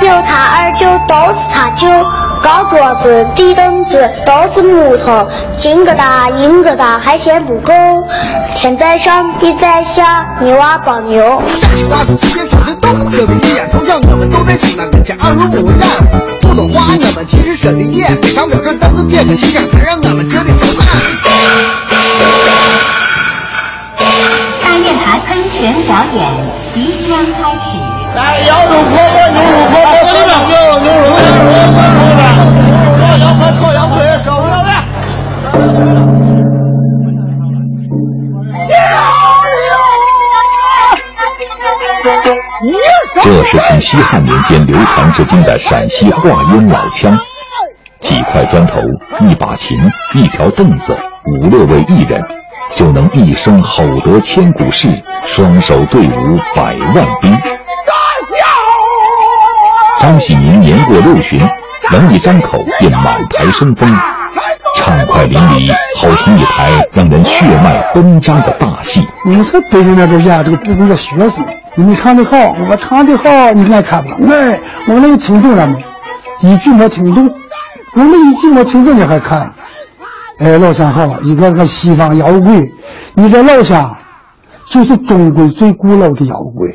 [0.00, 1.88] 酒坛二酒都是他酒，
[2.42, 5.26] 高桌子低凳子都是木头，
[5.58, 7.72] 金疙瘩银疙瘩还嫌不够，
[8.54, 11.42] 天在上地在下，泥娃抱牛。
[11.90, 15.88] 大事之间说的懂，这个语言从小我们都在西安跟前耳濡目染。
[16.42, 20.86] 普通话我们其实说的也非常标准，但是别个气场才让我们觉得受难。
[24.62, 26.30] 大雁塔喷泉表演
[26.74, 28.05] 即将开始。
[28.16, 32.24] 来，羊肉泡馍，牛肉泡馍，牛肉牛肉牛肉牛肉牛肉，
[32.98, 34.56] 烤羊排，烤羊腿，烧牛肉。
[43.22, 47.18] 这是从西汉年间流传至今的陕西话音老腔，
[48.00, 48.80] 几块砖头、
[49.20, 49.78] 一把琴、
[50.14, 50.96] 一条凳子，
[51.26, 52.24] 五六位艺人，
[52.72, 54.88] 就能一声吼得千古事，
[55.26, 57.36] 双手对舞百万兵。
[60.00, 61.40] 张喜明年过六旬，
[61.90, 63.88] 能一张口便满台生风，
[64.76, 69.02] 畅快淋漓，好听一台让人血脉奔张的大戏。
[69.24, 71.44] 你们在北京那边演这个不是叫学生，
[71.76, 72.36] 你们唱的好，
[72.68, 74.30] 我唱的好，你爱看不懂。
[74.30, 75.76] 哎，我能听懂了吗？
[76.40, 77.34] 一句没听懂，
[77.94, 79.52] 我们一句没听懂你还看？
[80.38, 82.70] 哎，老乡好，一个个西方摇滚，
[83.14, 83.96] 你这老乡
[84.68, 86.70] 就是中国最古老的摇滚。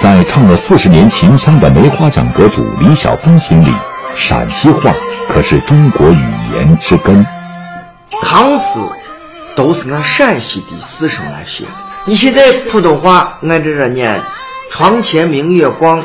[0.00, 3.70] 在唱了四十年秦腔的梅花奖得主李晓峰心里，
[4.16, 4.90] 陕西话
[5.28, 7.26] 可是中国语言之根。
[8.22, 8.80] 唐诗
[9.54, 11.70] 都是按陕西的四声来写的。
[12.06, 14.18] 你现在普通话按这着念，
[14.70, 16.02] 床前明月光，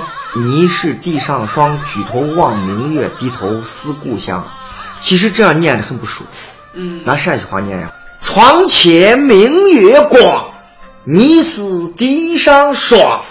[0.49, 1.79] 疑是地上霜。
[1.93, 4.45] 举头望明月，低头思故乡。
[4.99, 6.29] 其实这样念的很不舒服。
[6.73, 10.47] 嗯，拿陕西话念呀，床前明月光，
[11.05, 11.61] 疑是
[11.95, 13.21] 地上霜。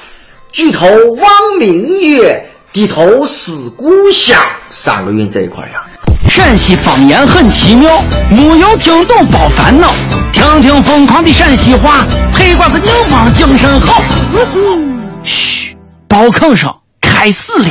[0.55, 4.39] 举头望明月，低头思故乡，
[4.69, 5.83] 三个韵在一块呀。
[6.31, 7.91] 陕西方言很奇妙，
[8.31, 9.93] 没有听懂别烦恼，
[10.33, 14.01] 听听疯狂的陕西话，黑瓜子硬邦精神好。
[15.25, 17.69] 嘘，包吭声开始了。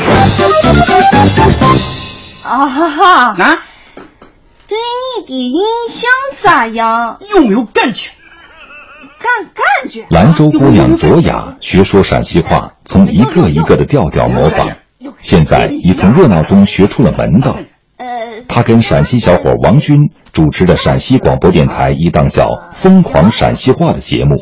[2.43, 3.35] 啊哈哈！
[3.41, 3.59] 啊，
[4.67, 4.77] 对
[5.21, 6.09] 你的印象
[6.41, 7.17] 咋样？
[7.33, 8.09] 有没有感觉？
[9.23, 10.05] 感感觉。
[10.09, 14.75] 兰州姑娘卓雅学说陕西话，从一个一个的调调模仿，
[15.17, 17.55] 现在已从热闹中学出了门道。
[18.47, 24.41] 她跟陕西小伙王军主持的陕西广播电台一档叫《疯狂陕西话》的节目，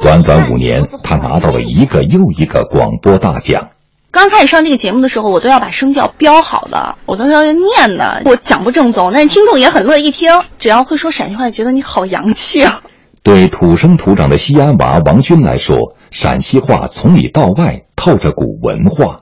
[0.00, 3.68] 短短五年，她拿到了一个又一个广播大奖。
[4.12, 10.30] 刚开始上这个节目的时候，我都要把声调标好的，我都要念的，我讲不正宗，但是听众也很乐意听。
[10.58, 12.82] 只要会说陕西话，觉得你好洋气啊。
[13.22, 19.20] 对土生土长的西安娃王军来说，陕西话从里到外透着股文化。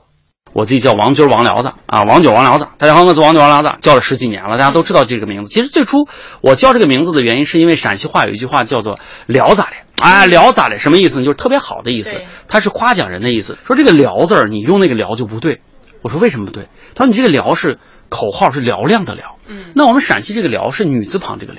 [0.53, 5.49] 我自己叫王军王聊子啊，王九王聊子，大家好，我是王九王聊子，叫了十几年了，大家都知道这个名字。
[5.49, 6.07] 其实最初
[6.39, 9.71] 我叫这个名字的原因，是因为陕西话有一句话叫做“聊咋的”，
[10.01, 11.25] 哎，聊咋的，什么意思呢？
[11.25, 13.57] 就是特别好的意思，它是夸奖人的意思。
[13.65, 15.61] 说这个“聊”字儿，你用那个“聊”就不对。
[16.01, 16.69] 我说为什么不对？
[16.95, 19.35] 他说你这个“聊”是口号，是嘹亮的“嘹”。
[19.47, 21.57] 嗯，那我们陕西这个“聊”是女字旁这个“嘹”，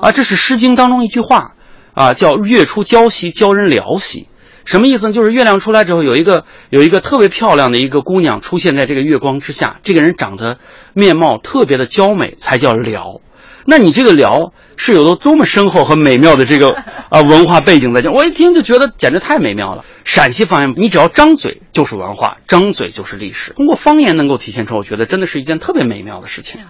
[0.00, 1.52] 啊，这是《诗经》当中一句话。
[1.94, 4.28] 啊，叫月出娇兮，教人聊兮，
[4.64, 5.12] 什么意思呢？
[5.12, 10.58] 就是月亮出来之后，有一个有一个特别漂亮的一个姑娘出现在这个月光之下，这个人长得
[10.92, 13.20] 面貌特别的娇美，才叫聊。
[13.66, 16.72] 那你这个聊是有多多么深厚和美妙的这个
[17.08, 18.10] 啊文化背景在这？
[18.10, 19.84] 我一听就觉得简直太美妙了。
[20.04, 23.54] 陕西方言，你只要张嘴就是文化，张嘴就是历史。
[23.54, 26.60] 通过方言能够体现出，我觉得真的是一件特别美妙的事情。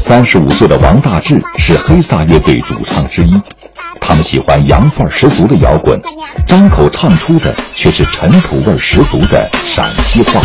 [0.00, 3.38] 三十五岁的王大治是黑撒乐队主唱之一，
[4.00, 6.00] 他们喜欢洋范儿十足的摇滚，
[6.46, 10.40] 张口唱出的却是尘土味十足的陕西话。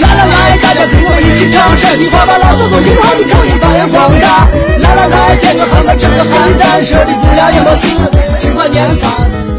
[0.00, 4.46] 来来来，大家跟我一起唱陕西话，把老祖宗听好的口音发扬光大。
[4.78, 7.96] 来来来，点个汉，整个汉蛋，说的不要也没事，
[8.38, 9.08] 尽管念发。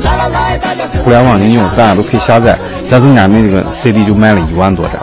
[0.05, 0.87] 来来来，大家。
[1.03, 2.57] 互联网应用大家都可以下载，
[2.89, 4.95] 但是俺们这个 CD 就卖了一万多张。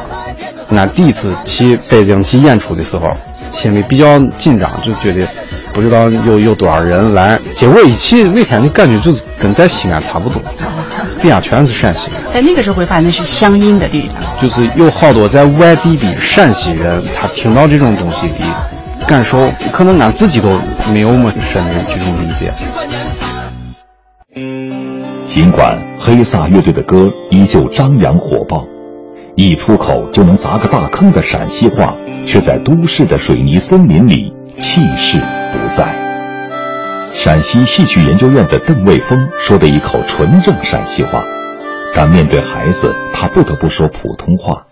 [0.71, 3.15] 俺第一次去北京去演出的时候。
[3.51, 5.27] 心里比较紧张，就觉得
[5.73, 10.41] 不知道有有多少人来，结果一去那天的感觉就是跟在西安差不多，
[11.21, 12.21] 底下全是陕西人。
[12.33, 20.51] 在那个时候会发现是乡音的地方，就是有好多在外地的陕西人，他听到这种东西的感受，可能俺自己都
[20.93, 22.53] 没有么深的这种理解。
[25.25, 28.65] 尽管黑撒乐队的歌依旧张扬火爆，
[29.37, 31.95] 一出口就能砸个大坑的陕西话。
[32.29, 35.19] 却在都市的水泥森林里气势
[35.51, 35.97] 不在。
[37.15, 41.25] 陕西戏曲研究院的邓卫峰说的一口纯正陕西话，
[41.95, 44.67] 但面对孩子，他不得不说普通话。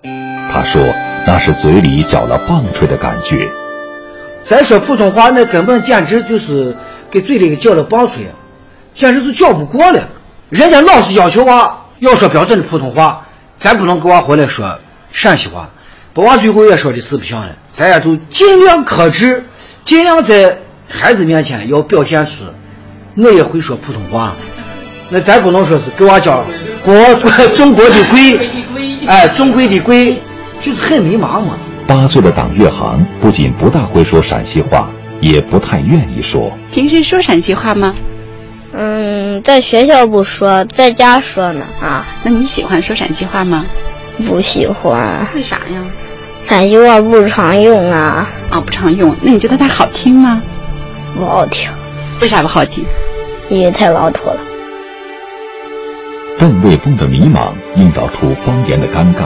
[0.52, 0.82] 他说
[1.26, 3.48] 那是嘴里嚼了棒槌的感觉。
[4.44, 6.76] 再说普通话，那根本简直就是
[7.10, 8.26] 给嘴里嚼了棒槌，
[8.94, 10.08] 简直就嚼不过了。
[10.50, 13.26] 人家老师要求娃要说标准的普通话，
[13.56, 14.78] 咱不能给娃回来说
[15.10, 15.70] 陕西话，
[16.16, 17.54] 把娃最后也说的是不像了。
[17.72, 19.44] 咱也都尽量克制，
[19.84, 20.58] 尽量在
[20.88, 22.44] 孩子面前要表现出
[23.18, 24.34] 我也会说普通话。
[25.10, 26.46] 那咱不能说是给娃讲
[26.82, 26.94] 国
[27.54, 28.48] 中国的贵，
[29.06, 30.16] 哎，中国的贵，
[30.58, 31.58] 就是很迷茫嘛。
[31.86, 34.90] 八岁的党月航不仅不大会说陕西话，
[35.20, 36.56] 也不太愿意说。
[36.72, 37.94] 平时说陕西话吗？
[38.72, 41.66] 嗯，在学校不说，在家说呢。
[41.80, 43.66] 啊，那你喜欢说陕西话吗？
[44.26, 45.28] 不喜欢。
[45.34, 45.84] 为啥呀？
[46.48, 48.28] 陕西话不常用啊。
[48.50, 49.14] 啊，不常用。
[49.20, 50.40] 那你觉得它好听吗？
[51.16, 51.70] 不好听。
[52.20, 52.84] 为啥不好听？
[53.48, 54.36] 因为太老土了。
[56.38, 59.24] 邓卫峰的迷茫映照出方言的尴尬。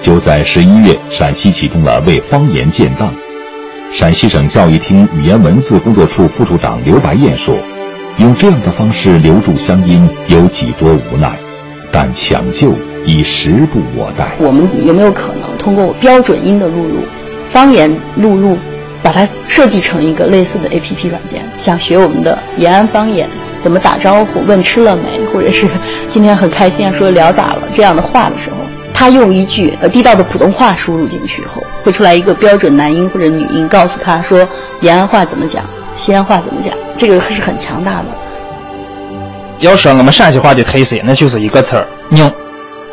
[0.00, 3.12] 就在十一月，陕西启动了为方言建档。
[3.92, 7.56] 陕西省教育厅语言文字工作处副处长刘白燕说
[8.18, 11.38] ：“用这样的方式留住乡音，有几多无奈，
[11.90, 12.72] 但抢救
[13.04, 17.02] 已时不我待。”我们有没有可能通过标准音的录入、
[17.50, 18.56] 方言录入，
[19.02, 21.44] 把它设计成一个类似的 APP 软件？
[21.56, 23.28] 想学我们的延安方言，
[23.60, 25.02] 怎么打招呼、问吃了没，
[25.32, 25.68] 或者是
[26.06, 28.56] 今天很开心啊，说聊咋了这样的话的时候。
[28.94, 34.46] 他用一句呃地道的普通话输入进去以后，会出来一个标准男音或者女音，告诉他说
[34.80, 35.64] 延安话怎么讲，
[35.96, 38.06] 西安话怎么讲，这个是很强大的。
[39.60, 42.28] 要说我们陕西话的特色，那就是一个词儿“拧”，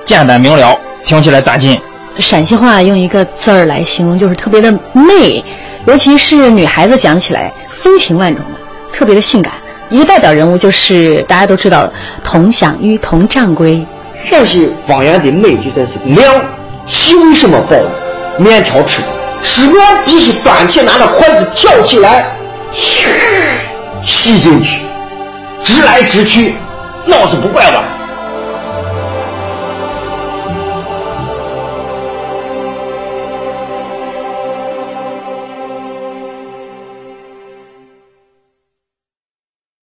[0.06, 1.80] 简单明了，听起来扎劲。
[2.18, 5.44] 陕西话用一个字儿来形容，就是特别的媚，
[5.86, 8.60] 尤其是女孩子讲起来风情万种的，
[8.92, 9.54] 特别的性感。
[9.90, 13.86] 一个代表人物就是大家都知道的佟湘玉佟掌柜。
[14.16, 16.34] 陕西方言的美就在是亮，
[16.86, 17.76] 细为什么包
[18.40, 19.02] 面条吃？
[19.44, 22.26] 吃面必须端起拿着筷子挑起来，
[22.74, 24.82] 吸进去，
[25.64, 26.56] 直来直去，
[27.06, 27.84] 脑子不拐弯。